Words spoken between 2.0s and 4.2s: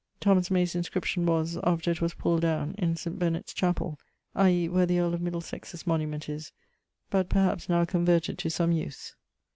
was pulled downe, in St. Bennet's chapell,